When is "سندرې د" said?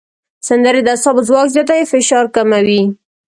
0.47-0.87